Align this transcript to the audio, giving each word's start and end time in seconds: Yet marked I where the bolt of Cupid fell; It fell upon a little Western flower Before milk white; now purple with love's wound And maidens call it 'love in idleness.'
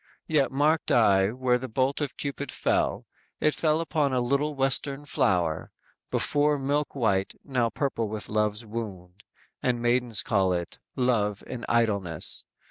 Yet 0.25 0.51
marked 0.51 0.91
I 0.91 1.29
where 1.29 1.59
the 1.59 1.69
bolt 1.69 2.01
of 2.01 2.17
Cupid 2.17 2.51
fell; 2.51 3.05
It 3.39 3.53
fell 3.53 3.79
upon 3.79 4.13
a 4.13 4.19
little 4.19 4.55
Western 4.55 5.05
flower 5.05 5.71
Before 6.09 6.57
milk 6.57 6.95
white; 6.95 7.35
now 7.43 7.69
purple 7.69 8.07
with 8.07 8.27
love's 8.27 8.65
wound 8.65 9.21
And 9.61 9.79
maidens 9.79 10.23
call 10.23 10.53
it 10.53 10.79
'love 10.95 11.43
in 11.45 11.65
idleness.' 11.69 12.45